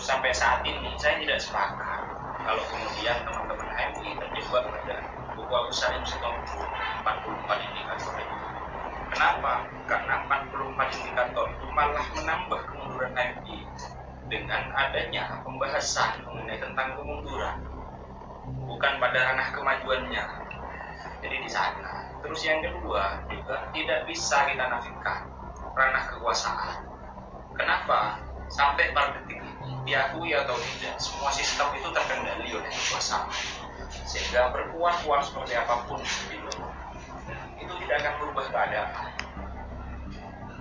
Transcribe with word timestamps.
sampai 0.00 0.32
saat 0.32 0.64
ini 0.64 0.96
saya 0.96 1.20
tidak 1.20 1.38
sepakat. 1.38 2.02
Kalau 2.40 2.64
kemudian 2.72 3.20
teman-teman 3.28 3.68
HMI 3.68 4.16
terjebak 4.16 4.64
pada 4.72 4.96
buku 5.36 5.52
Abu 5.52 5.72
Salim 5.76 6.02
Sitompul 6.08 6.64
44 7.04 7.68
indikator 7.68 8.16
itu. 8.16 8.36
Kenapa? 9.12 9.68
karena 9.90 10.22
44 10.22 11.02
indikator 11.02 11.50
itu 11.50 11.66
malah 11.74 12.06
menambah 12.14 12.60
kemunduran 12.70 13.10
HMI 13.10 13.58
dengan 14.30 14.62
adanya 14.70 15.42
pembahasan 15.42 16.22
mengenai 16.22 16.62
tentang 16.62 16.94
kemunduran 16.94 17.58
bukan 18.70 18.92
pada 19.02 19.18
ranah 19.18 19.50
kemajuannya. 19.50 20.24
Jadi 21.26 21.36
di 21.42 21.50
sana. 21.50 22.06
Terus 22.22 22.40
yang 22.46 22.62
kedua 22.62 23.26
juga 23.26 23.66
tidak 23.74 24.06
bisa 24.06 24.46
kita 24.46 24.64
nafikan 24.70 25.26
ranah 25.74 26.06
kekuasaan. 26.14 26.86
Kenapa? 27.58 28.22
Sampai 28.46 28.94
pada 28.94 29.18
detik 29.18 29.39
diakui 29.84 30.30
atau 30.36 30.54
tidak 30.54 30.96
semua 31.00 31.30
sistem 31.32 31.68
itu 31.74 31.88
terkendali 31.90 32.48
oleh 32.52 32.70
kekuasaan 32.70 33.26
sehingga 34.06 34.54
berkuat-kuat 34.54 35.26
seperti 35.26 35.54
apa 35.58 35.86
pun 35.90 35.98
gitu, 36.30 36.50
itu 37.58 37.72
tidak 37.86 37.96
akan 38.02 38.14
berubah 38.22 38.44
keadaan. 38.50 38.90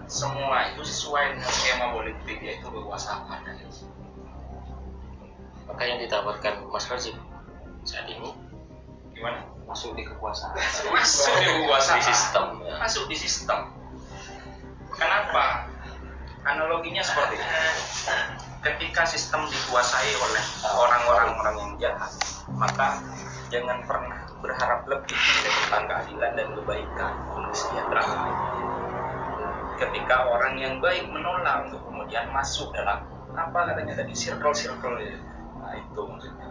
Semua 0.09 0.73
itu 0.73 0.81
sesuai 0.81 1.37
dengan 1.37 1.51
skema 1.53 1.87
politik 1.93 2.37
yaitu 2.41 2.65
kekuasaan. 2.65 3.29
Maka 5.69 5.81
yang 5.85 6.01
ditawarkan 6.01 6.65
Mas 6.73 6.89
Razif 6.89 7.13
saat 7.85 8.09
ini 8.09 8.33
gimana? 9.13 9.45
masuk 9.69 9.93
di 9.93 10.01
kekuasaan. 10.01 10.57
Masuk 10.97 11.33
di 11.37 11.45
kekuasaan. 11.45 12.01
Di 12.01 12.09
sistem 12.09 12.45
ya. 12.65 12.73
masuk 12.81 13.05
di 13.05 13.13
sistem. 13.13 13.69
Kenapa? 14.97 15.69
Analoginya 16.41 17.05
seperti 17.05 17.37
ini 17.37 18.48
ketika 18.59 19.07
sistem 19.07 19.47
dikuasai 19.47 20.11
oleh 20.19 20.43
orang-orang 20.67 21.29
orang 21.39 21.55
yang 21.55 21.71
jahat 21.79 22.11
maka 22.51 22.99
jangan 23.47 23.79
pernah 23.87 24.19
berharap 24.43 24.83
lebih 24.87 25.15
tentang 25.47 25.87
keadilan 25.87 26.31
dan 26.35 26.47
kebaikan 26.55 27.13
kesejahteraan. 27.49 28.19
Ketika 29.79 30.27
orang 30.27 30.59
yang 30.59 30.73
baik 30.83 31.07
menolak 31.07 31.71
untuk 31.71 31.81
kemudian 31.87 32.27
masuk 32.35 32.71
dalam 32.75 33.03
apa 33.31 33.59
katanya 33.71 34.03
tadi 34.03 34.11
circle-circle 34.11 34.99
itu. 34.99 35.19
nah 35.59 35.71
itu 35.75 36.01
maksudnya. 36.03 36.47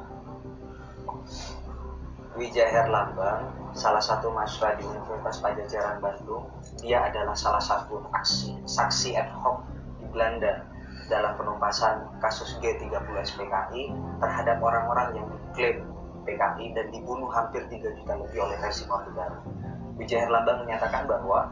Wijaya 2.39 2.71
Herlambang, 2.71 3.51
salah 3.75 3.99
satu 3.99 4.31
mahasiswa 4.31 4.79
di 4.79 4.87
Universitas 4.87 5.43
Pajajaran 5.43 5.99
Bandung, 5.99 6.47
dia 6.79 7.03
adalah 7.11 7.35
salah 7.35 7.59
satu 7.59 7.99
aksi, 8.15 8.55
saksi 8.63 9.19
ad 9.19 9.27
hoc 9.43 9.67
di 9.99 10.07
Belanda 10.15 10.63
dalam 11.09 11.35
penumpasan 11.41 12.05
kasus 12.21 12.61
G30 12.61 13.09
SPKI 13.17 13.93
terhadap 14.21 14.61
orang-orang 14.61 15.17
yang 15.17 15.27
diklaim 15.33 15.77
PKI 16.29 16.77
dan 16.77 16.87
dibunuh 16.93 17.33
hampir 17.33 17.65
3 17.65 17.97
juta 17.97 18.13
lebih 18.21 18.39
oleh 18.45 18.57
versi 18.61 18.85
Orde 18.87 19.09
Baru. 19.17 19.41
Wijaya 19.97 20.29
Herlambang 20.29 20.69
menyatakan 20.69 21.09
bahwa 21.09 21.49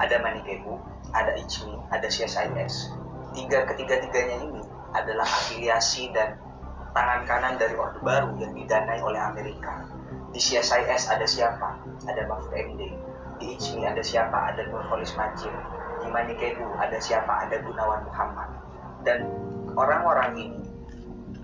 ada 0.00 0.16
Manikebu, 0.24 0.80
ada 1.12 1.36
ICMI, 1.36 1.76
ada 1.92 2.08
CSIS. 2.08 2.96
Tiga 3.36 3.68
ketiga-tiganya 3.68 4.40
ini 4.48 4.64
adalah 4.96 5.28
afiliasi 5.28 6.08
dan 6.16 6.40
tangan 6.96 7.28
kanan 7.28 7.54
dari 7.60 7.76
Orde 7.76 8.00
Baru 8.00 8.32
yang 8.40 8.56
didanai 8.56 9.04
oleh 9.04 9.20
Amerika. 9.20 9.84
Di 10.32 10.40
CSIS 10.40 11.12
ada 11.12 11.28
siapa? 11.28 11.76
Ada 12.08 12.24
Mahfud 12.24 12.56
MD. 12.56 12.96
Di 13.38 13.54
ICMI 13.54 13.92
ada 13.92 14.02
siapa? 14.02 14.50
Ada 14.50 14.66
Nurholis 14.72 15.12
Majid. 15.14 15.52
Manikebu 16.10 16.64
ada 16.80 16.98
siapa? 16.98 17.48
Ada 17.48 17.62
Gunawan 17.62 18.04
Muhammad. 18.08 18.48
Dan 19.06 19.28
orang-orang 19.78 20.34
ini 20.36 20.60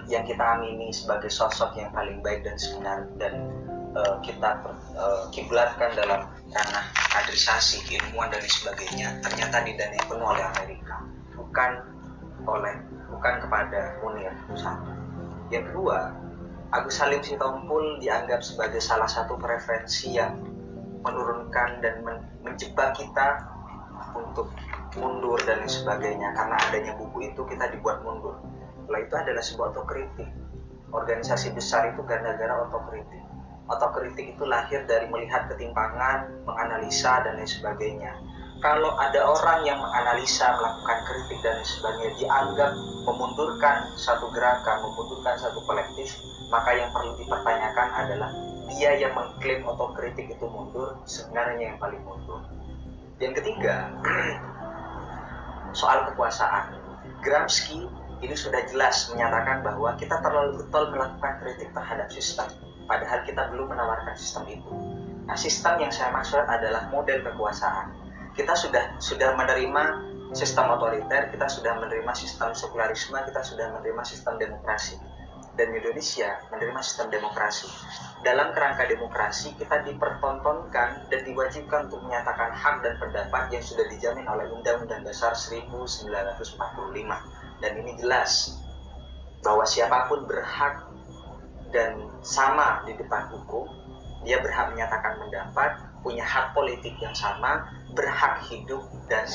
yang 0.08 0.24
kita 0.28 0.60
amini 0.60 0.92
sebagai 0.92 1.32
sosok 1.32 1.76
yang 1.80 1.88
paling 1.96 2.20
baik 2.20 2.44
dan 2.44 2.56
sebenar 2.60 3.08
dan 3.16 3.48
uh, 3.96 4.20
kita 4.20 4.60
uh, 4.98 5.32
kiblatkan 5.32 5.96
dalam 5.96 6.28
ranah 6.52 6.86
kaderisasi, 7.14 7.80
keilmuan 7.88 8.28
dan 8.28 8.44
sebagainya 8.44 9.08
ternyata 9.24 9.64
didanai 9.64 10.02
penuh 10.04 10.28
oleh 10.28 10.44
Amerika 10.58 10.96
bukan 11.32 11.70
oleh 12.44 12.74
bukan 13.08 13.34
kepada 13.40 13.96
Munir 14.04 14.34
satu 14.58 14.92
yang 15.48 15.64
kedua 15.72 16.12
Agus 16.74 16.98
Salim 16.98 17.22
Sitompul 17.22 18.02
dianggap 18.02 18.42
sebagai 18.42 18.82
salah 18.82 19.06
satu 19.06 19.38
preferensi 19.38 20.18
yang 20.18 20.42
menurunkan 21.06 21.78
dan 21.78 22.02
men 22.02 22.18
menjebak 22.42 22.98
kita 22.98 23.53
untuk 24.14 24.48
mundur 24.94 25.38
dan 25.42 25.62
lain 25.62 25.70
sebagainya 25.70 26.30
karena 26.38 26.56
adanya 26.70 26.92
buku 26.94 27.28
itu 27.28 27.42
kita 27.50 27.66
dibuat 27.74 28.00
mundur 28.06 28.38
Setelah 28.84 29.00
itu 29.00 29.14
adalah 29.16 29.42
sebuah 29.42 29.66
otokritik 29.74 30.28
organisasi 30.94 31.50
besar 31.52 31.90
itu 31.90 32.00
gara-gara 32.06 32.62
otokritik 32.70 33.24
otokritik 33.68 34.36
itu 34.36 34.44
lahir 34.44 34.84
dari 34.84 35.08
melihat 35.08 35.48
ketimpangan, 35.48 36.28
menganalisa 36.44 37.24
dan 37.24 37.40
lain 37.40 37.48
sebagainya. 37.48 38.12
Kalau 38.62 38.96
ada 38.96 39.20
orang 39.28 39.60
yang 39.68 39.76
menganalisa, 39.76 40.56
melakukan 40.56 40.98
kritik 41.04 41.38
dan 41.44 41.52
lain 41.60 41.68
sebagainya 41.68 42.12
dianggap 42.20 42.70
memundurkan 43.04 43.76
satu 44.00 44.32
gerakan, 44.32 44.76
memundurkan 44.80 45.34
satu 45.36 45.60
kolektif, 45.68 46.08
maka 46.48 46.70
yang 46.72 46.88
perlu 46.92 47.12
dipertanyakan 47.20 47.88
adalah 47.92 48.30
dia 48.72 48.96
yang 48.96 49.12
mengklaim 49.12 49.60
otokritik 49.68 50.32
itu 50.32 50.46
mundur, 50.48 50.96
sebenarnya 51.04 51.72
yang 51.72 51.78
paling 51.80 52.00
mundur. 52.04 52.40
Yang 53.24 53.40
ketiga, 53.40 53.88
soal 55.80 56.12
kekuasaan. 56.12 56.76
Gramsci 57.24 57.88
ini 58.20 58.36
sudah 58.36 58.60
jelas 58.68 59.08
menyatakan 59.16 59.64
bahwa 59.64 59.96
kita 59.96 60.20
terlalu 60.20 60.60
betul 60.60 60.92
melakukan 60.92 61.40
kritik 61.40 61.72
terhadap 61.72 62.12
sistem 62.12 62.52
padahal 62.84 63.24
kita 63.24 63.48
belum 63.52 63.72
menawarkan 63.72 64.14
sistem 64.16 64.44
itu. 64.48 64.72
Nah, 65.24 65.36
sistem 65.40 65.80
yang 65.80 65.92
saya 65.92 66.12
maksud 66.12 66.44
adalah 66.44 66.92
model 66.92 67.24
kekuasaan. 67.24 67.96
Kita 68.36 68.52
sudah 68.52 69.00
sudah 69.00 69.32
menerima 69.40 69.84
sistem 70.36 70.68
otoriter, 70.74 71.32
kita 71.32 71.46
sudah 71.48 71.80
menerima 71.80 72.12
sistem 72.12 72.52
sekularisme, 72.52 73.16
kita 73.24 73.40
sudah 73.40 73.72
menerima 73.72 74.02
sistem 74.04 74.36
demokrasi. 74.36 75.00
Dan 75.54 75.70
Indonesia 75.70 76.42
menerima 76.50 76.80
sistem 76.82 77.14
demokrasi. 77.14 77.70
Dalam 78.26 78.50
kerangka 78.50 78.90
demokrasi, 78.90 79.54
kita 79.54 79.86
dipertontonkan 79.86 81.06
dan 81.06 81.20
diwajibkan 81.22 81.86
untuk 81.86 82.02
menyatakan 82.02 82.50
hak 82.50 82.82
dan 82.82 82.98
pendapat 82.98 83.54
yang 83.54 83.62
sudah 83.62 83.86
dijamin 83.86 84.26
oleh 84.26 84.50
Undang-Undang 84.50 85.06
Dasar 85.06 85.30
1945. 85.36 86.58
Dan 87.62 87.72
ini 87.78 87.94
jelas 88.02 88.58
bahwa 89.46 89.62
siapa 89.62 90.10
pun 90.10 90.26
berhak 90.26 90.90
dan 91.70 92.02
sama 92.24 92.82
di 92.88 92.98
depan 92.98 93.30
hukum, 93.30 93.66
dia 94.24 94.40
berhak 94.40 94.72
menyatakan 94.72 95.20
pendapat, 95.20 95.70
punya 96.00 96.24
hak 96.24 96.56
politik 96.56 96.96
yang 96.98 97.12
sama, 97.12 97.68
berhak 97.92 98.40
hidup 98.48 98.82
dan 99.06 99.28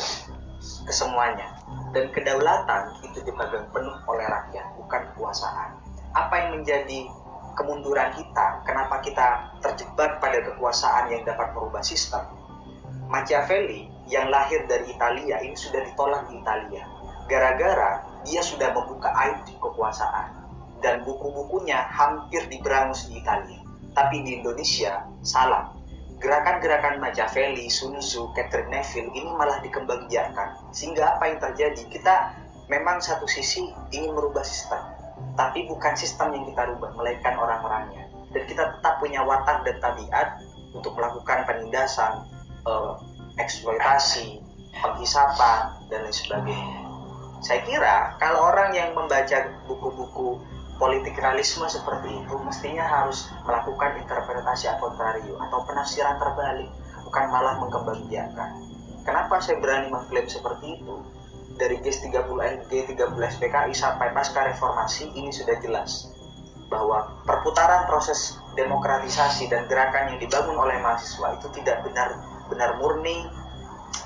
kesemuanya. 0.84 1.48
Dan 1.94 2.10
kedaulatan 2.10 2.98
itu 3.06 3.22
dipegang 3.24 3.70
penuh 3.70 3.98
oleh 4.10 4.26
rakyat, 4.26 4.66
bukan 4.78 5.02
kekuasaan. 5.14 5.89
Apa 6.16 6.34
yang 6.42 6.62
menjadi 6.62 7.06
kemunduran 7.54 8.10
kita? 8.18 8.66
Kenapa 8.66 9.04
kita 9.06 9.28
terjebak 9.62 10.18
pada 10.18 10.42
kekuasaan 10.42 11.14
yang 11.14 11.22
dapat 11.28 11.54
merubah 11.54 11.86
sistem? 11.86 12.26
Machiavelli 13.10 13.90
yang 14.10 14.30
lahir 14.34 14.66
dari 14.66 14.90
Italia 14.90 15.42
ini 15.42 15.58
sudah 15.58 15.82
ditolak 15.86 16.30
di 16.30 16.42
Italia. 16.42 16.84
Gara-gara 17.30 18.02
dia 18.26 18.42
sudah 18.42 18.74
membuka 18.74 19.14
aib 19.14 19.46
di 19.46 19.54
kekuasaan 19.62 20.34
dan 20.82 21.06
buku-bukunya 21.06 21.78
hampir 21.94 22.46
diberangus 22.50 23.06
di 23.12 23.22
Italia. 23.22 23.62
Tapi 23.94 24.26
di 24.26 24.42
Indonesia 24.42 25.06
salah. 25.22 25.76
Gerakan-gerakan 26.20 27.00
Machiavelli, 27.00 27.72
Sun 27.72 27.96
Tzu, 27.96 28.36
Catherine 28.36 28.68
Neville 28.68 29.08
ini 29.16 29.32
malah 29.40 29.64
dikembangbiarkan. 29.64 30.76
Sehingga 30.76 31.16
apa 31.16 31.32
yang 31.32 31.40
terjadi? 31.40 31.80
Kita 31.88 32.16
memang 32.68 33.00
satu 33.00 33.24
sisi 33.24 33.72
ingin 33.96 34.12
merubah 34.14 34.44
sistem, 34.44 34.84
tapi 35.40 35.64
bukan 35.72 35.96
sistem 35.96 36.36
yang 36.36 36.44
kita 36.52 36.68
rubah, 36.68 36.92
melainkan 37.00 37.40
orang-orangnya. 37.40 38.12
Dan 38.36 38.44
kita 38.44 38.76
tetap 38.76 39.00
punya 39.00 39.24
watak 39.24 39.64
dan 39.64 39.80
tabiat 39.80 40.44
untuk 40.76 40.92
melakukan 41.00 41.48
penindasan, 41.48 42.28
eh, 42.68 42.94
eksploitasi, 43.40 44.44
penghisapan, 44.84 45.80
dan 45.88 46.04
lain 46.04 46.12
sebagainya. 46.12 46.80
Saya 47.40 47.64
kira 47.64 48.20
kalau 48.20 48.52
orang 48.52 48.76
yang 48.76 48.92
membaca 48.92 49.48
buku-buku 49.64 50.44
politik 50.76 51.16
realisme 51.16 51.64
seperti 51.72 52.20
itu 52.20 52.36
mestinya 52.44 52.84
harus 52.84 53.32
melakukan 53.48 53.96
interpretasi 53.96 54.68
a 54.68 54.76
contrario 54.76 55.40
atau 55.40 55.64
penafsiran 55.64 56.20
terbalik, 56.20 56.68
bukan 57.08 57.26
malah 57.32 57.56
mengembangbiakan. 57.64 58.60
Kenapa 59.08 59.40
saya 59.40 59.56
berani 59.64 59.88
mengklaim 59.88 60.28
seperti 60.28 60.84
itu? 60.84 61.00
Dari 61.60 61.76
G30 61.84 62.40
G30 62.72 63.20
SPKI 63.20 63.74
sampai 63.76 64.16
pasca 64.16 64.48
reformasi 64.48 65.12
ini 65.12 65.28
sudah 65.28 65.60
jelas 65.60 66.08
bahwa 66.72 67.20
perputaran 67.28 67.84
proses 67.90 68.40
demokratisasi 68.56 69.52
dan 69.52 69.68
gerakan 69.68 70.16
yang 70.16 70.20
dibangun 70.24 70.56
oleh 70.56 70.80
mahasiswa 70.80 71.36
itu 71.36 71.52
tidak 71.60 71.84
benar-benar 71.84 72.80
murni 72.80 73.28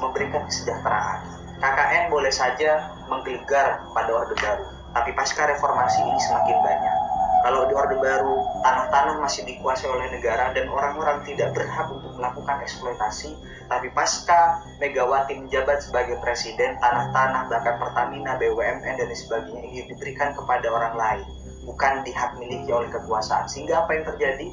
memberikan 0.02 0.50
kesejahteraan. 0.50 1.20
KKN 1.62 2.10
boleh 2.10 2.34
saja 2.34 2.90
menggelegar 3.08 3.86
pada 3.94 4.12
Orde 4.12 4.36
Baru, 4.42 4.66
Tapi 4.94 5.10
pasca 5.14 5.50
reformasi 5.50 6.06
ini 6.06 6.20
semakin 6.22 6.58
banyak. 6.62 7.03
Kalau 7.44 7.68
di 7.68 7.76
Orde 7.76 8.00
Baru, 8.00 8.48
tanah-tanah 8.64 9.20
masih 9.20 9.44
dikuasai 9.44 9.92
oleh 9.92 10.08
negara 10.16 10.56
dan 10.56 10.64
orang-orang 10.72 11.28
tidak 11.28 11.52
berhak 11.52 11.92
untuk 11.92 12.16
melakukan 12.16 12.64
eksploitasi. 12.64 13.36
Tapi 13.68 13.92
pasca 13.92 14.64
Megawati 14.80 15.44
menjabat 15.44 15.84
sebagai 15.84 16.24
presiden, 16.24 16.80
tanah-tanah, 16.80 17.52
bahkan 17.52 17.76
Pertamina, 17.84 18.40
BUMN, 18.40 18.96
dan 18.96 19.12
sebagainya 19.12 19.60
ini 19.60 19.92
diberikan 19.92 20.32
kepada 20.32 20.72
orang 20.72 20.96
lain. 20.96 21.28
Bukan 21.68 22.08
dihak 22.08 22.32
miliki 22.40 22.72
oleh 22.72 22.88
kekuasaan. 22.88 23.52
Sehingga 23.52 23.84
apa 23.84 23.92
yang 23.92 24.08
terjadi? 24.08 24.48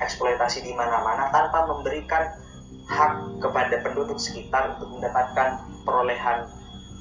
Eksploitasi 0.00 0.64
di 0.64 0.72
mana-mana 0.72 1.28
tanpa 1.28 1.68
memberikan 1.68 2.40
hak 2.88 3.36
kepada 3.36 3.84
penduduk 3.84 4.16
sekitar 4.16 4.76
untuk 4.76 4.96
mendapatkan 4.96 5.60
perolehan 5.84 6.48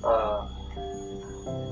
eh, 0.03 0.39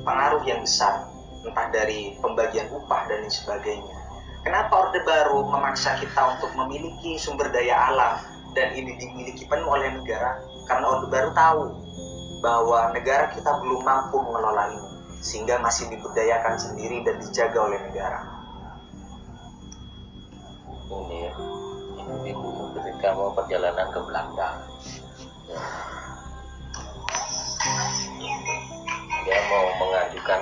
pengaruh 0.07 0.43
yang 0.47 0.63
besar 0.63 1.11
entah 1.41 1.67
dari 1.73 2.17
pembagian 2.21 2.69
upah 2.69 3.09
dan 3.09 3.25
lain 3.25 3.33
sebagainya. 3.33 3.97
Kenapa 4.41 4.89
Orde 4.89 5.01
Baru 5.05 5.45
memaksa 5.45 6.01
kita 6.01 6.37
untuk 6.37 6.49
memiliki 6.57 7.17
sumber 7.21 7.53
daya 7.53 7.93
alam 7.93 8.17
dan 8.57 8.73
ini 8.73 8.97
dimiliki 8.97 9.45
penuh 9.45 9.69
oleh 9.69 9.93
negara? 9.93 10.41
Karena 10.65 10.85
Orde 10.89 11.07
Baru 11.13 11.29
tahu 11.33 11.63
bahwa 12.41 12.89
negara 12.93 13.29
kita 13.33 13.51
belum 13.61 13.85
mampu 13.85 14.17
mengelola 14.17 14.73
ini 14.73 14.89
sehingga 15.21 15.61
masih 15.61 15.93
diberdayakan 15.93 16.57
sendiri 16.57 17.05
dan 17.05 17.21
dijaga 17.21 17.59
oleh 17.69 17.79
negara. 17.85 18.19
Ini 20.91 21.17
ya, 21.29 21.33
ibu 22.33 22.49
ketika 22.81 23.13
mau 23.13 23.29
perjalanan 23.37 23.87
ke 23.93 23.99
Belanda. 24.01 24.49
Ya. 25.45 25.61
Dia 29.21 29.39
mau 29.53 29.65
mengajukan 29.77 30.39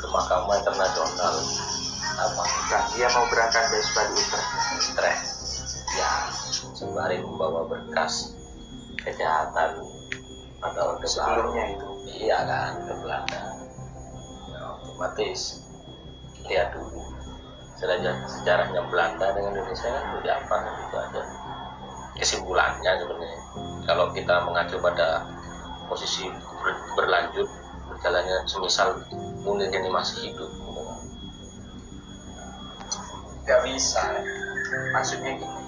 ke 0.00 0.06
Mahkamah 0.08 0.56
Internasional. 0.64 1.34
Apa? 2.20 2.42
Nah, 2.42 2.82
dia 2.96 3.08
mau 3.12 3.24
berangkat 3.28 3.64
dari 3.68 3.84
Spadi 3.84 4.12
Utrecht. 4.16 4.48
stres. 4.80 5.20
Ya 5.90 6.10
sembari 6.72 7.20
membawa 7.20 7.66
berkas 7.68 8.32
kejahatan 9.02 9.84
orde 10.60 10.76
baru 10.76 11.04
Sebelumnya 11.04 11.64
itu. 11.76 11.88
iya 12.20 12.38
kan 12.44 12.72
ke 12.84 12.92
Belanda. 13.00 13.42
Ya, 14.48 14.60
otomatis. 14.80 15.60
Lihat 16.48 16.72
dulu. 16.76 17.00
Sejarah 17.80 18.16
sejarahnya 18.28 18.80
Belanda 18.92 19.26
dengan 19.32 19.56
Indonesia 19.56 19.88
kan 19.88 20.04
udah 20.20 20.34
apa 20.36 20.54
kan 20.56 20.74
itu 20.84 20.96
aja. 21.00 21.22
Kesimpulannya 22.20 22.92
sebenarnya. 23.00 23.40
Kalau 23.88 24.06
kita 24.12 24.34
mengacu 24.44 24.76
pada 24.84 25.24
posisi 25.88 26.28
ber- 26.60 26.84
berlanjut 26.94 27.48
berjalannya 27.88 28.36
semisal 28.46 28.94
Munir 29.40 29.72
ini 29.72 29.88
masih 29.88 30.30
hidup. 30.30 30.50
Nggak 33.48 33.60
bisa. 33.64 34.02
Maksudnya 34.94 35.34
gini 35.40 35.60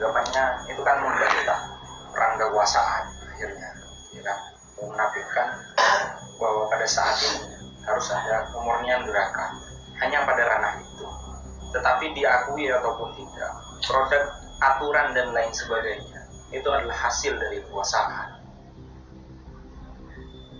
anggapannya 0.00 0.44
itu 0.72 0.80
kan 0.80 0.96
membantah 1.04 1.60
perang 2.08 2.40
kekuasaan 2.40 3.04
akhirnya 3.36 3.68
ya 4.16 4.22
kan? 4.24 4.38
Menafikan 4.80 5.48
bahwa 6.40 6.72
pada 6.72 6.88
saat 6.88 7.20
ini 7.20 7.52
harus 7.84 8.08
ada 8.08 8.48
kemurnian 8.48 9.04
gerakan 9.04 9.60
hanya 10.00 10.24
pada 10.24 10.40
ranah 10.40 10.74
itu. 10.80 11.04
Tetapi 11.76 12.16
diakui 12.16 12.72
ataupun 12.72 13.12
tidak 13.12 13.52
produk 13.84 14.24
aturan 14.64 15.12
dan 15.12 15.36
lain 15.36 15.52
sebagainya 15.52 16.20
itu 16.56 16.68
adalah 16.72 16.96
hasil 16.96 17.36
dari 17.36 17.60
kekuasaan. 17.68 18.40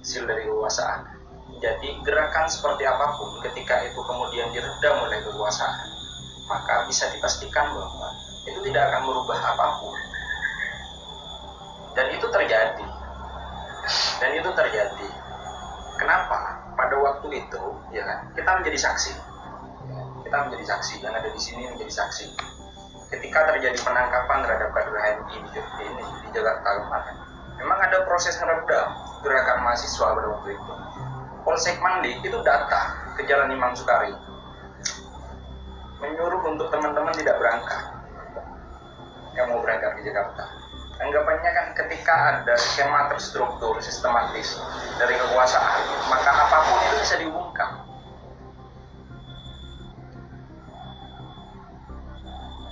Hasil 0.05 0.29
dari 0.29 0.45
kekuasaan 0.45 1.10
jadi 1.61 1.89
gerakan 2.01 2.49
seperti 2.49 2.89
apa 2.89 3.21
pun 3.21 3.37
ketika 3.45 3.85
itu 3.85 4.01
kemudian 4.01 4.49
diredam 4.51 4.97
oleh 5.05 5.21
kekuasaan 5.23 6.01
maka 6.51 6.91
bisa 6.91 7.07
dipastikan 7.15 7.71
bahwa 7.71 8.11
itu 8.43 8.59
tidak 8.67 8.83
akan 8.91 9.01
merubah 9.07 9.39
apa 9.39 9.67
pun. 9.79 9.95
Dan 11.95 12.07
itu 12.11 12.27
terjadi. 12.27 12.87
Dan 14.19 14.31
itu 14.35 14.51
terjadi. 14.51 15.09
Kenapa? 15.95 16.59
Pada 16.75 16.97
waktu 16.99 17.29
itu, 17.39 17.63
ya 17.95 18.03
kan, 18.03 18.19
kita 18.35 18.51
menjadi 18.59 18.79
saksi. 18.91 19.13
Kita 20.27 20.37
menjadi 20.49 20.65
saksi, 20.75 20.95
yang 21.05 21.15
ada 21.15 21.29
di 21.29 21.41
sini 21.41 21.71
menjadi 21.71 21.93
saksi. 21.93 22.27
Ketika 23.11 23.53
terjadi 23.53 23.79
penangkapan 23.83 24.39
terhadap 24.47 24.71
kader 24.71 24.97
HMI 24.97 25.37
di, 25.51 25.61
di, 25.61 25.61
ini, 25.83 26.05
di 26.25 26.29
Jakarta 26.31 26.69
kemarin, 26.79 27.17
memang 27.59 27.79
ada 27.83 28.07
proses 28.07 28.39
meredam 28.39 28.87
gerakan 29.21 29.59
mahasiswa 29.67 30.07
pada 30.15 30.29
waktu 30.31 30.49
itu. 30.55 30.73
Polsek 31.41 31.81
Mandi 31.81 32.21
itu 32.21 32.39
datang 32.45 33.17
ke 33.17 33.25
Jalan 33.25 33.53
Imam 33.53 33.73
Sukari 33.73 34.13
menyuruh 36.01 36.41
untuk 36.49 36.73
teman-teman 36.73 37.13
tidak 37.13 37.37
berangkat 37.37 37.83
yang 39.37 39.53
mau 39.53 39.61
berangkat 39.61 40.01
ke 40.01 40.03
Jakarta. 40.09 40.45
Anggapannya 41.01 41.51
kan 41.57 41.67
ketika 41.77 42.13
ada 42.13 42.55
skema 42.61 43.09
terstruktur, 43.09 43.81
sistematis 43.81 44.61
dari 45.01 45.17
kekuasaan, 45.17 45.81
maka 46.13 46.29
apa 46.29 46.59
pun 46.61 46.77
itu 46.77 46.97
bisa 47.01 47.15
diumumkan. 47.17 47.71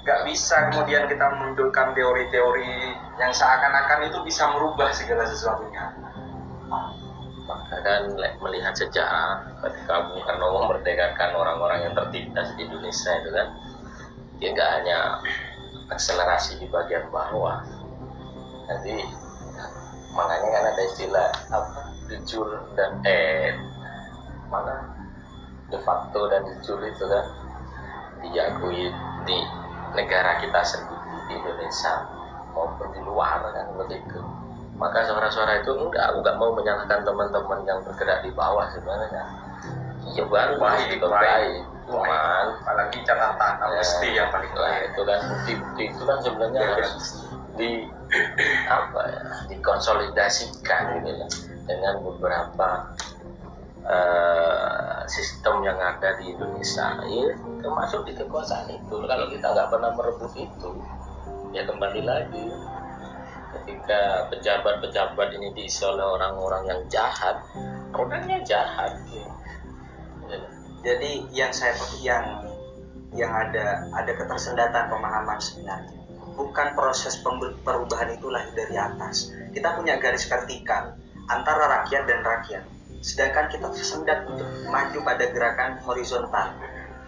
Gak 0.04 0.24
bisa 0.24 0.72
kemudian 0.72 1.04
kita 1.08 1.24
memunculkan 1.36 1.92
teori-teori 1.92 2.96
yang 3.20 3.32
seakan-akan 3.32 4.08
itu 4.08 4.18
bisa 4.24 4.48
merubah 4.56 4.88
segala 4.92 5.24
sesuatunya. 5.28 5.84
Kan 7.68 8.02
le- 8.16 8.36
melihat 8.40 8.72
sejarah 8.72 9.44
ketika 9.60 10.08
Bung 10.08 10.24
Karno 10.24 10.56
memerdekakan 10.56 11.36
orang-orang 11.36 11.84
yang 11.84 11.94
tertindas 11.94 12.48
di 12.56 12.64
Indonesia 12.64 13.12
itu 13.20 13.30
kan 13.32 13.48
dia 14.40 14.48
nggak 14.56 14.70
hanya 14.80 14.98
akselerasi 15.92 16.64
di 16.64 16.66
bagian 16.72 17.04
bawah. 17.12 17.60
Jadi 18.68 19.04
makanya 20.16 20.48
kan 20.48 20.64
ada 20.72 20.82
istilah 20.88 21.28
apa 21.52 21.80
de 22.08 22.16
jure 22.24 22.56
dan 22.72 23.04
eh 23.04 23.52
mana? 24.48 24.96
De 25.68 25.76
facto 25.84 26.32
dan 26.32 26.48
de 26.48 26.56
jure 26.64 26.88
itu 26.88 27.04
kan 27.04 27.24
diakui 28.24 28.88
di 29.28 29.38
negara 29.92 30.40
kita 30.40 30.60
sendiri 30.64 31.16
di 31.28 31.32
Indonesia 31.36 32.08
maupun 32.56 32.88
di 32.96 33.00
luar 33.04 33.44
kan 33.52 33.68
begitu 33.76 34.20
maka 34.78 35.02
suara-suara 35.04 35.60
itu 35.60 35.74
enggak 35.74 36.04
aku 36.08 36.22
nggak 36.22 36.36
mau 36.38 36.50
menyalahkan 36.54 37.02
teman-teman 37.02 37.60
yang 37.66 37.78
bergerak 37.82 38.22
di 38.22 38.30
bawah 38.32 38.66
sebenarnya. 38.70 39.24
Iya 40.08 40.24
bagus 40.24 40.56
Baik, 40.62 41.02
baik. 41.02 41.10
baik 41.10 41.62
cuman 41.88 42.44
Apalagi 42.64 42.98
catatan 43.00 43.54
ya, 43.72 43.82
yang 44.12 44.28
paling 44.28 44.52
lah, 44.52 44.68
baik. 44.76 44.88
itu 44.92 45.00
kan 45.08 45.18
bukti-bukti 45.24 45.82
itu 45.88 46.02
kan 46.04 46.18
sebenarnya 46.20 46.60
Ya, 46.60 46.68
harus 46.76 46.92
di 47.58 47.70
apa 48.68 49.00
ya 49.08 49.22
dikonsolidasikan 49.50 50.82
gitu 51.00 51.10
ya 51.16 51.26
dengan 51.64 51.94
beberapa 52.04 52.68
eh, 53.88 54.98
sistem 55.08 55.64
yang 55.64 55.76
ada 55.80 56.16
di 56.20 56.32
Indonesia. 56.32 57.00
Ya 57.08 57.34
termasuk 57.58 58.04
di 58.04 58.12
kekuasaan 58.16 58.68
itu. 58.70 58.94
Kalau 59.04 59.26
kita 59.32 59.46
nggak 59.48 59.68
pernah 59.72 59.90
merebut 59.96 60.32
itu 60.36 60.70
ya 61.50 61.64
kembali 61.64 62.02
lagi 62.04 62.44
ketika 63.68 64.32
pejabat-pejabat 64.32 65.28
ini 65.36 65.52
diisi 65.52 65.84
oleh 65.84 66.00
orang-orang 66.00 66.64
yang 66.64 66.80
jahat 66.88 67.36
produknya 67.92 68.40
jahat. 68.44 68.96
Jadi 70.80 71.26
yang 71.34 71.52
saya 71.52 71.74
yang 72.00 72.24
yang 73.12 73.32
ada 73.32 73.88
ada 73.92 74.12
ketersendatan 74.16 74.88
pemahaman 74.88 75.36
sebenarnya. 75.36 75.96
Bukan 76.38 76.78
proses 76.78 77.18
perubahan 77.66 78.14
itu 78.14 78.30
lahir 78.30 78.54
dari 78.54 78.78
atas. 78.78 79.34
Kita 79.50 79.74
punya 79.74 79.98
garis 79.98 80.24
vertikal 80.30 80.94
antara 81.26 81.82
rakyat 81.82 82.06
dan 82.06 82.20
rakyat. 82.22 82.64
Sedangkan 83.02 83.50
kita 83.50 83.68
tersendat 83.74 84.22
untuk 84.30 84.46
maju 84.70 84.98
pada 85.02 85.24
gerakan 85.34 85.82
horizontal. 85.82 86.54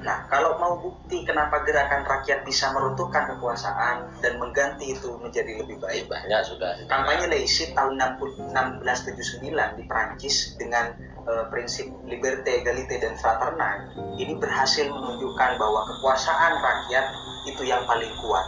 Nah, 0.00 0.24
kalau 0.32 0.56
mau 0.56 0.80
bukti 0.80 1.28
kenapa 1.28 1.60
gerakan 1.60 2.08
rakyat 2.08 2.40
bisa 2.48 2.72
meruntuhkan 2.72 3.36
kekuasaan 3.36 4.08
dan 4.24 4.40
mengganti 4.40 4.96
itu 4.96 5.12
menjadi 5.20 5.60
lebih 5.60 5.76
baik, 5.76 6.08
banyak 6.08 6.40
sudah 6.48 6.72
kampanye 6.88 7.28
Leicit 7.28 7.76
tahun 7.76 8.00
60 8.00 8.48
1679 8.48 9.76
di 9.76 9.84
Prancis 9.84 10.56
dengan 10.56 10.96
eh, 11.04 11.44
prinsip 11.52 11.92
liberté, 12.08 12.64
égalité 12.64 12.96
dan 12.96 13.12
fraternal 13.20 13.92
ini 14.16 14.40
berhasil 14.40 14.88
menunjukkan 14.88 15.60
bahwa 15.60 15.84
kekuasaan 15.84 16.52
rakyat 16.56 17.06
itu 17.52 17.62
yang 17.68 17.84
paling 17.84 18.12
kuat. 18.24 18.46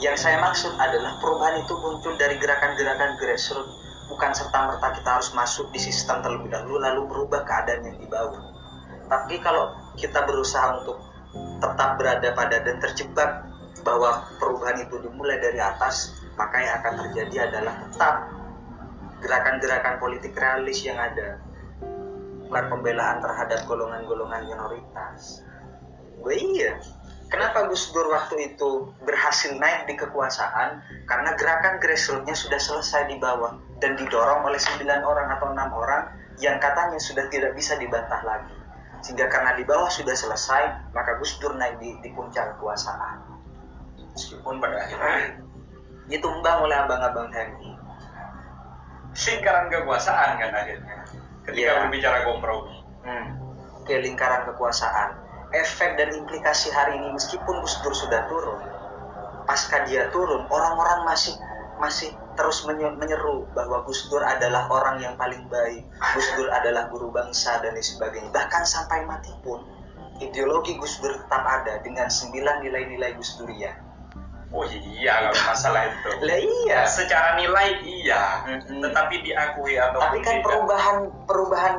Yang 0.00 0.16
saya 0.24 0.40
maksud 0.40 0.72
adalah 0.80 1.20
perubahan 1.20 1.60
itu 1.60 1.76
muncul 1.76 2.16
dari 2.16 2.40
gerakan-gerakan 2.40 3.20
grassroots, 3.20 3.72
bukan 4.08 4.32
serta 4.32 4.64
merta 4.64 4.96
kita 4.96 5.20
harus 5.20 5.28
masuk 5.36 5.68
di 5.76 5.80
sistem 5.80 6.24
terlebih 6.24 6.48
dahulu 6.48 6.80
lalu 6.80 7.04
berubah 7.04 7.44
keadaan 7.44 7.84
yang 7.84 7.96
di 8.00 8.08
bawah. 8.08 8.53
Tapi 9.08 9.40
kalau 9.40 9.74
kita 9.94 10.24
berusaha 10.24 10.80
untuk 10.80 10.98
tetap 11.60 11.98
berada 11.98 12.28
pada 12.32 12.56
dan 12.62 12.76
terjebak 12.80 13.46
bahwa 13.84 14.24
perubahan 14.40 14.80
itu 14.80 14.96
dimulai 15.02 15.36
dari 15.38 15.60
atas, 15.60 16.24
maka 16.40 16.56
yang 16.56 16.74
akan 16.80 16.94
terjadi 17.04 17.36
adalah 17.52 17.74
tetap 17.84 18.14
gerakan-gerakan 19.20 19.94
politik 20.00 20.32
realis 20.36 20.84
yang 20.84 21.00
ada 21.00 21.40
bukan 22.44 22.64
pembelaan 22.70 23.18
terhadap 23.24 23.66
golongan-golongan 23.66 24.46
minoritas. 24.46 25.42
Gue 26.20 26.36
iya. 26.38 26.78
Kenapa 27.32 27.66
Gus 27.66 27.90
Dur 27.90 28.12
waktu 28.14 28.54
itu 28.54 28.94
berhasil 29.02 29.56
naik 29.58 29.90
di 29.90 29.98
kekuasaan? 29.98 30.78
Karena 31.08 31.34
gerakan 31.34 31.82
grassrootsnya 31.82 32.36
sudah 32.36 32.60
selesai 32.60 33.10
di 33.10 33.16
bawah 33.18 33.58
dan 33.82 33.98
didorong 33.98 34.44
oleh 34.46 34.60
9 34.60 34.86
orang 35.02 35.28
atau 35.34 35.50
enam 35.50 35.72
orang 35.74 36.14
yang 36.38 36.62
katanya 36.62 37.00
sudah 37.00 37.26
tidak 37.32 37.56
bisa 37.58 37.74
dibantah 37.80 38.22
lagi. 38.22 38.54
Sehingga 39.04 39.28
karena 39.28 39.52
di 39.52 39.68
bawah 39.68 39.92
sudah 39.92 40.16
selesai, 40.16 40.96
maka 40.96 41.20
Gus 41.20 41.36
Dur 41.36 41.52
naik 41.60 41.76
di, 41.76 41.92
di 42.00 42.08
puncak 42.16 42.56
kekuasaan. 42.56 43.20
Meskipun 44.16 44.56
pada 44.64 44.80
akhirnya 44.80 45.44
Ditumbang 46.08 46.64
oleh 46.64 46.76
abang-abang 46.76 47.28
HMI. 47.32 47.70
lingkaran 49.14 49.70
kekuasaan 49.72 50.30
kan 50.40 50.50
akhirnya. 50.52 50.96
Ketika 51.44 51.70
Iya. 51.70 51.80
berbicara 51.84 52.18
kompromi. 52.28 52.76
Hmm. 53.04 53.26
Ke 53.84 54.00
lingkaran 54.00 54.48
kekuasaan. 54.48 55.20
Efek 55.54 56.00
dan 56.00 56.10
implikasi 56.16 56.72
hari 56.72 56.98
ini 56.98 57.14
meskipun 57.14 57.62
Gus 57.62 57.78
Dur 57.84 57.94
sudah 57.94 58.26
turun, 58.26 58.58
pasca 59.46 59.86
dia 59.86 60.10
turun, 60.10 60.48
orang-orang 60.50 61.06
masih 61.06 61.36
masih 61.78 62.10
terus 62.34 62.66
menye- 62.66 62.94
menyeru 62.94 63.46
bahwa 63.54 63.82
Gus 63.86 64.06
Dur 64.10 64.22
adalah 64.22 64.66
orang 64.70 65.00
yang 65.02 65.14
paling 65.14 65.46
baik, 65.50 65.86
Gus 66.14 66.28
Dur 66.38 66.50
adalah 66.50 66.90
guru 66.90 67.10
bangsa 67.10 67.62
dan 67.62 67.74
lain 67.74 67.82
sebagainya. 67.82 68.30
Bahkan 68.30 68.62
sampai 68.62 69.06
mati 69.06 69.32
pun 69.42 69.62
ideologi 70.22 70.78
Gus 70.78 71.02
Dur 71.02 71.14
tetap 71.14 71.42
ada 71.42 71.82
dengan 71.82 72.06
sembilan 72.06 72.62
nilai-nilai 72.62 73.14
Gus 73.18 73.38
Durian. 73.38 73.74
Oh 74.54 74.62
iya, 74.70 75.34
masalah 75.50 75.90
itu. 75.90 76.10
Lah 76.22 76.38
iya. 76.38 76.86
Secara 76.86 77.34
nilai 77.34 77.74
iya, 77.82 78.46
Mm-mm. 78.46 78.86
tetapi 78.86 79.26
diakui 79.26 79.74
atau 79.74 79.98
Tapi 79.98 80.22
kan 80.22 80.38
perubahan 80.46 80.96
perubahan 81.26 81.74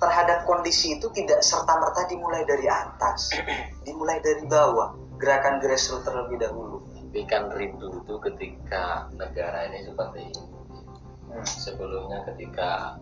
terhadap 0.00 0.48
kondisi 0.48 0.96
itu 0.96 1.12
tidak 1.12 1.44
serta 1.44 1.76
merta 1.76 2.08
dimulai 2.08 2.40
dari 2.48 2.64
atas, 2.64 3.28
dimulai 3.86 4.24
dari 4.24 4.40
bawah. 4.48 4.96
Gerakan 5.20 5.60
grassroots 5.60 6.08
terlebih 6.08 6.40
dahulu. 6.40 6.80
Tapi 7.14 7.30
kan 7.30 7.46
rindu 7.46 8.02
itu 8.02 8.18
ketika 8.26 9.06
negara 9.14 9.70
ini 9.70 9.86
seperti 9.86 10.34
ini. 10.34 10.42
Sebelumnya 11.46 12.26
ketika 12.26 12.98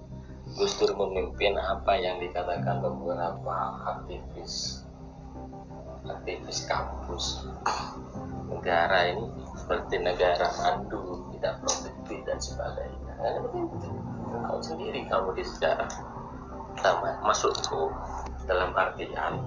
Gus 0.52 0.76
Dur 0.76 0.92
memimpin 1.00 1.56
apa 1.56 1.96
yang 1.96 2.20
dikatakan 2.20 2.84
beberapa 2.84 3.56
aktivis 3.88 4.84
aktivis 6.04 6.68
kampus 6.68 7.48
negara 8.52 9.16
ini 9.16 9.32
seperti 9.56 10.04
negara 10.04 10.44
mandu 10.60 11.32
tidak 11.32 11.64
produktif 11.64 12.18
dan 12.28 12.36
sebagainya. 12.36 13.12
Nah, 13.16 13.48
tahu 14.44 14.60
sendiri 14.60 15.08
kamu 15.08 15.40
di 15.40 15.44
sejarah 15.56 15.88
sama 16.84 17.16
masukku 17.24 17.88
dalam 18.44 18.76
artian 18.76 19.40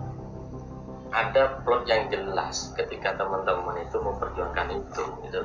ada 1.15 1.63
plot 1.63 1.87
yang 1.87 2.11
jelas 2.11 2.75
ketika 2.75 3.15
teman-teman 3.15 3.79
itu 3.79 3.95
memperjuangkan 4.03 4.67
itu 4.75 5.03
gitu 5.23 5.41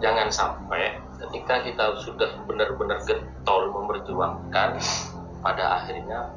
jangan 0.00 0.28
sampai 0.32 0.98
ketika 1.20 1.62
kita 1.62 1.84
sudah 2.02 2.30
benar-benar 2.48 3.00
getol 3.04 3.70
memperjuangkan 3.70 4.80
pada 5.44 5.64
akhirnya 5.80 6.32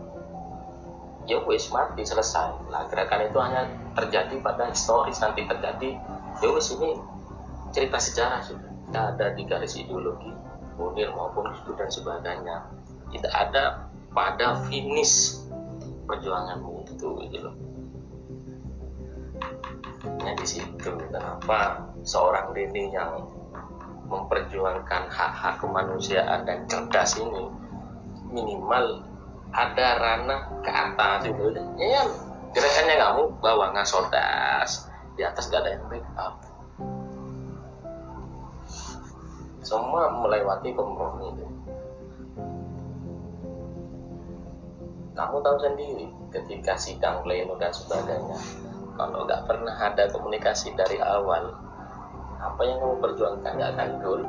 ya 1.27 1.43
wis 1.43 1.67
mati 1.75 2.07
selesai. 2.07 2.71
Lah 2.71 2.87
gerakan 2.87 3.27
itu 3.27 3.39
hanya 3.43 3.67
terjadi 3.99 4.39
pada 4.39 4.71
historis 4.71 5.19
nanti 5.19 5.43
terjadi 5.43 5.99
ya 6.39 6.49
wis 6.55 6.71
ini 6.71 6.95
cerita 7.75 7.99
sejarah 7.99 8.41
sudah. 8.43 8.71
Tidak 8.87 9.03
ada 9.19 9.35
di 9.35 9.43
garis 9.43 9.75
ideologi 9.75 10.31
Munir 10.79 11.11
maupun 11.11 11.51
Dur 11.67 11.75
dan 11.75 11.91
sebagainya. 11.91 12.63
Tidak 13.11 13.33
ada 13.35 13.91
pada 14.15 14.63
finish 14.71 15.43
perjuanganmu 16.07 16.87
itu 16.87 17.07
gitu 17.27 17.37
loh 17.43 17.66
Nah, 20.27 20.35
di 20.35 20.43
situ. 20.43 20.91
Kenapa 21.07 21.87
seorang 22.03 22.51
Denny 22.51 22.91
yang 22.91 23.31
memperjuangkan 24.11 25.07
hak-hak 25.07 25.55
kemanusiaan 25.63 26.43
dan 26.43 26.67
cerdas 26.67 27.15
ini 27.15 27.47
minimal 28.27 29.07
ada 29.55 29.87
ranah 29.95 30.51
ke 30.59 30.67
atas 30.67 31.31
itu? 31.31 31.55
Ya 31.79 32.03
gerakannya 32.51 32.95
kamu 32.99 33.23
bawa 33.39 33.71
ngasodas 33.71 34.91
di 35.15 35.23
atas 35.23 35.47
gak 35.47 35.63
ada 35.63 35.79
yang 35.79 35.87
backup. 35.87 36.43
Semua 39.63 40.11
melewati 40.11 40.75
kompromi 40.75 41.31
itu. 41.39 41.47
Kamu 45.15 45.39
tahu 45.39 45.55
sendiri 45.63 46.11
ketika 46.35 46.75
sidang 46.75 47.23
pleno 47.23 47.55
dan 47.55 47.71
sebagainya 47.71 48.66
kalau 48.97 49.29
nggak 49.29 49.45
pernah 49.45 49.75
ada 49.77 50.09
komunikasi 50.09 50.73
dari 50.73 50.97
awal 50.97 51.53
apa 52.41 52.61
yang 52.65 52.77
kamu 52.81 52.95
perjuangkan 53.01 53.51
nggak 53.55 53.71
akan 53.77 53.89
goal 54.01 54.21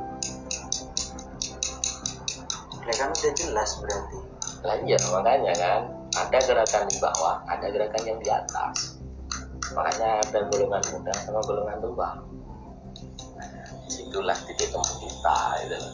Ya 2.89 2.97
kan 2.97 3.13
udah 3.13 3.33
jelas 3.37 3.71
berarti. 3.85 4.19
lah 4.65 4.77
iya 4.81 4.97
makanya 5.13 5.53
kan 5.61 5.83
ada 6.17 6.39
gerakan 6.41 6.89
di 6.89 6.97
bawah 7.05 7.37
ada 7.45 7.69
gerakan 7.69 8.03
yang 8.09 8.19
di 8.19 8.33
atas 8.33 8.97
makanya 9.77 10.25
ada 10.25 10.39
golongan 10.49 10.83
muda 10.97 11.13
sama 11.21 11.41
golongan 11.45 11.79
tua 11.85 12.11
nah, 13.37 13.69
situlah 13.93 14.39
titik 14.49 14.73
temu 14.73 14.95
kita 15.05 15.39
loh. 15.69 15.93